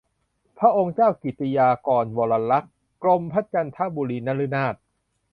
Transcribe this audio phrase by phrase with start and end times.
[0.59, 4.75] พระองค์เจ้ากิติยากรวรลักษณ์ กรมพระจันทบุรีนฤนาถ